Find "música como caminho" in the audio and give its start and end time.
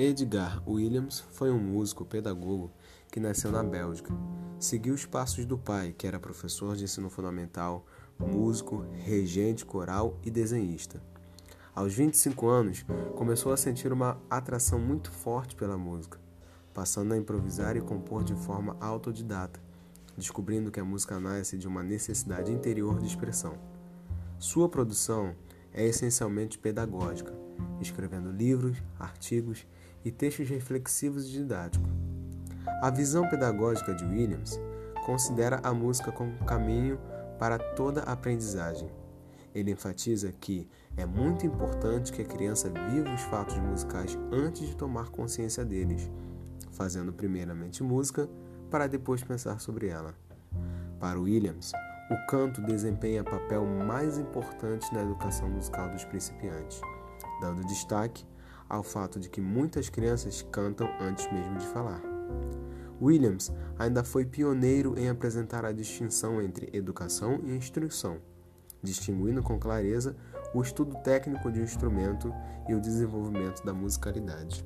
35.72-36.98